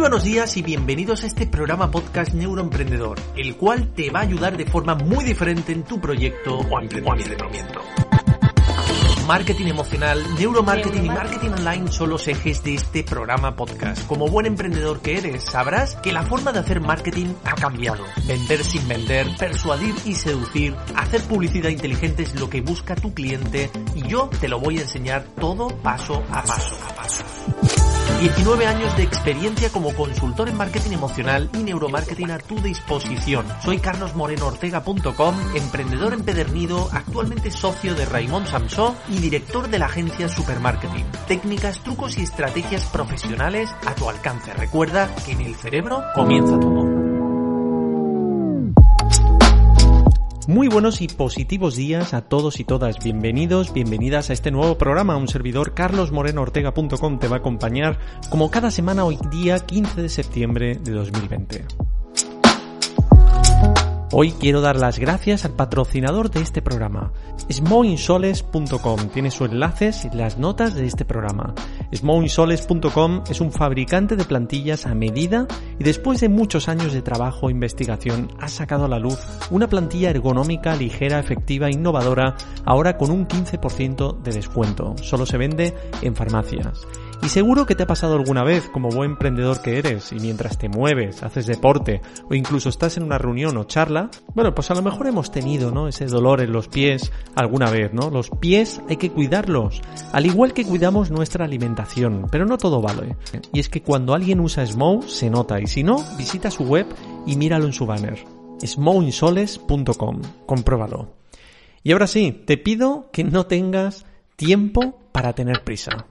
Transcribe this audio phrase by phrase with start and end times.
[0.00, 4.56] buenos días y bienvenidos a este programa podcast Neuroemprendedor, el cual te va a ayudar
[4.56, 7.82] de forma muy diferente en tu proyecto o emprendimiento.
[9.26, 14.06] Marketing emocional, neuromarketing y marketing online son los ejes de este programa podcast.
[14.06, 18.02] Como buen emprendedor que eres, sabrás que la forma de hacer marketing ha cambiado.
[18.26, 23.70] Vender sin vender, persuadir y seducir, hacer publicidad inteligente es lo que busca tu cliente
[23.94, 27.24] y yo te lo voy a enseñar todo paso a paso a paso.
[28.20, 33.46] 19 años de experiencia como consultor en marketing emocional y neuromarketing a tu disposición.
[33.64, 41.06] Soy carlosmorenoortega.com, emprendedor empedernido, actualmente socio de Raymond Samsó y director de la agencia Supermarketing.
[41.28, 44.52] Técnicas, trucos y estrategias profesionales a tu alcance.
[44.52, 46.89] Recuerda que en el cerebro comienza todo.
[50.50, 52.98] Muy buenos y positivos días a todos y todas.
[53.04, 55.16] Bienvenidos, bienvenidas a este nuevo programa.
[55.16, 58.00] Un servidor carlosmorenoortega.com te va a acompañar
[58.30, 61.99] como cada semana hoy día 15 de septiembre de 2020.
[64.12, 67.12] Hoy quiero dar las gracias al patrocinador de este programa,
[67.48, 69.08] smoinsoles.com.
[69.14, 71.54] Tiene sus enlaces y las notas de este programa.
[71.94, 75.46] Smoinsoles.com es un fabricante de plantillas a medida
[75.78, 79.20] y después de muchos años de trabajo e investigación ha sacado a la luz
[79.52, 84.96] una plantilla ergonómica, ligera, efectiva e innovadora, ahora con un 15% de descuento.
[85.00, 85.72] Solo se vende
[86.02, 86.84] en farmacias.
[87.22, 90.56] Y seguro que te ha pasado alguna vez, como buen emprendedor que eres, y mientras
[90.56, 94.74] te mueves, haces deporte, o incluso estás en una reunión o charla, bueno, pues a
[94.74, 95.86] lo mejor hemos tenido, ¿no?
[95.86, 98.08] Ese dolor en los pies alguna vez, ¿no?
[98.08, 99.82] Los pies hay que cuidarlos,
[100.12, 103.16] al igual que cuidamos nuestra alimentación, pero no todo vale.
[103.52, 106.86] Y es que cuando alguien usa Smow, se nota, y si no, visita su web
[107.26, 108.24] y míralo en su banner.
[108.64, 111.20] smowinsoles.com, compruébalo.
[111.82, 116.06] Y ahora sí, te pido que no tengas tiempo para tener prisa.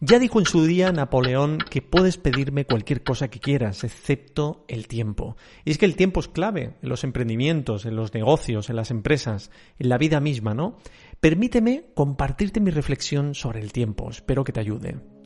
[0.00, 4.86] Ya dijo en su día Napoleón que puedes pedirme cualquier cosa que quieras, excepto el
[4.86, 5.36] tiempo.
[5.64, 8.92] Y es que el tiempo es clave en los emprendimientos, en los negocios, en las
[8.92, 10.78] empresas, en la vida misma, ¿no?
[11.18, 14.08] Permíteme compartirte mi reflexión sobre el tiempo.
[14.08, 15.17] Espero que te ayude.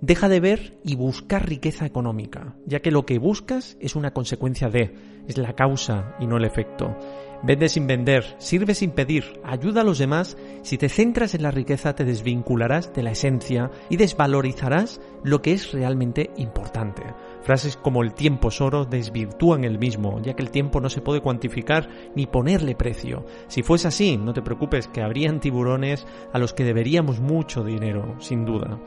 [0.00, 4.68] Deja de ver y buscar riqueza económica, ya que lo que buscas es una consecuencia
[4.68, 4.94] de,
[5.26, 6.96] es la causa y no el efecto.
[7.42, 10.36] Vende sin vender, sirve sin pedir, ayuda a los demás.
[10.62, 15.52] Si te centras en la riqueza te desvincularás de la esencia y desvalorizarás lo que
[15.52, 17.02] es realmente importante.
[17.42, 21.02] Frases como el tiempo es oro desvirtúan el mismo, ya que el tiempo no se
[21.02, 23.24] puede cuantificar ni ponerle precio.
[23.48, 28.16] Si fuese así, no te preocupes que habrían tiburones a los que deberíamos mucho dinero,
[28.18, 28.78] sin duda.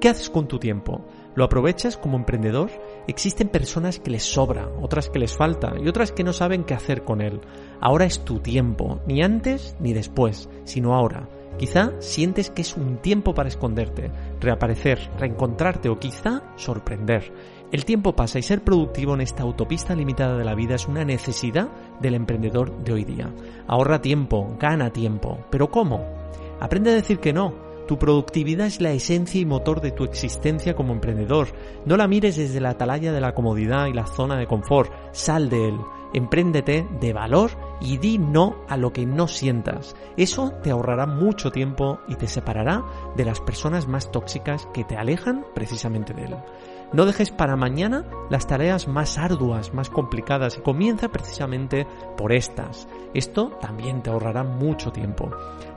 [0.00, 1.04] ¿Qué haces con tu tiempo?
[1.34, 2.70] ¿Lo aprovechas como emprendedor?
[3.06, 6.72] Existen personas que les sobra, otras que les falta y otras que no saben qué
[6.72, 7.42] hacer con él.
[7.82, 11.28] Ahora es tu tiempo, ni antes ni después, sino ahora.
[11.58, 14.10] Quizá sientes que es un tiempo para esconderte,
[14.40, 17.30] reaparecer, reencontrarte o quizá sorprender.
[17.70, 21.04] El tiempo pasa y ser productivo en esta autopista limitada de la vida es una
[21.04, 21.68] necesidad
[22.00, 23.30] del emprendedor de hoy día.
[23.66, 25.44] Ahorra tiempo, gana tiempo.
[25.50, 26.06] ¿Pero cómo?
[26.58, 30.76] Aprende a decir que no tu productividad es la esencia y motor de tu existencia
[30.76, 31.48] como emprendedor.
[31.84, 34.92] No la mires desde la atalaya de la comodidad y la zona de confort.
[35.10, 35.74] Sal de él.
[36.14, 39.96] Empréndete de valor y di no a lo que no sientas.
[40.16, 42.84] Eso te ahorrará mucho tiempo y te separará
[43.16, 46.36] de las personas más tóxicas que te alejan precisamente de él.
[46.92, 52.86] No dejes para mañana las tareas más arduas, más complicadas y comienza precisamente por estas.
[53.14, 55.30] Esto también te ahorrará mucho tiempo.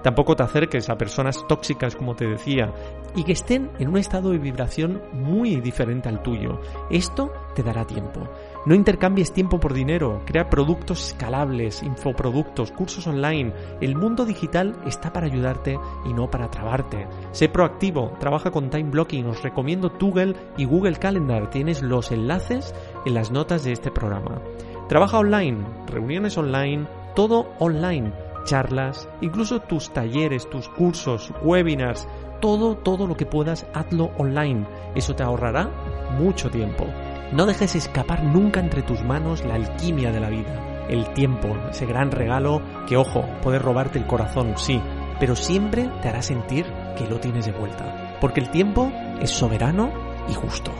[0.03, 2.73] Tampoco te acerques a personas tóxicas, como te decía,
[3.15, 6.59] y que estén en un estado de vibración muy diferente al tuyo.
[6.89, 8.27] Esto te dará tiempo.
[8.65, 13.53] No intercambies tiempo por dinero, crea productos escalables, infoproductos, cursos online.
[13.81, 17.07] El mundo digital está para ayudarte y no para trabarte.
[17.31, 22.75] Sé proactivo, trabaja con time blocking, os recomiendo Google y Google Calendar, tienes los enlaces
[23.05, 24.41] en las notas de este programa.
[24.89, 26.85] Trabaja online, reuniones online,
[27.15, 28.13] todo online,
[28.45, 32.07] charlas, incluso tus talleres, tus cursos, webinars,
[32.41, 34.67] todo, todo lo que puedas, hazlo online.
[34.95, 35.69] Eso te ahorrará
[36.17, 36.85] mucho tiempo.
[37.31, 41.85] No dejes escapar nunca entre tus manos la alquimia de la vida, el tiempo, ese
[41.85, 44.81] gran regalo que, ojo, puede robarte el corazón, sí,
[45.19, 46.65] pero siempre te hará sentir
[46.97, 49.91] que lo tienes de vuelta, porque el tiempo es soberano
[50.27, 50.71] y justo.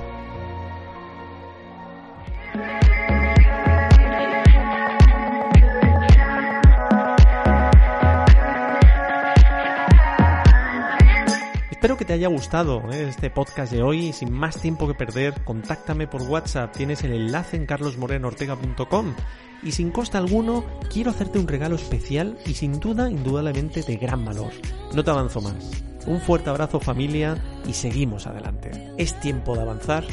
[11.98, 13.08] Que te haya gustado ¿eh?
[13.08, 14.14] este podcast de hoy.
[14.14, 16.76] Sin más tiempo que perder, contáctame por WhatsApp.
[16.76, 19.14] Tienes el enlace en carlosmorenoortega.com.
[19.62, 24.26] Y sin costa alguno, quiero hacerte un regalo especial y sin duda, indudablemente de gran
[24.26, 24.52] valor.
[24.94, 25.84] No te avanzo más.
[26.08, 27.38] Un fuerte abrazo familia
[27.68, 28.72] y seguimos adelante.
[28.98, 30.04] Es tiempo de avanzar,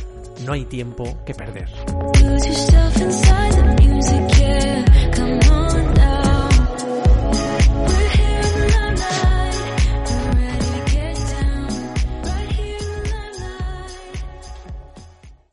[0.45, 1.69] no hay tiempo que perder.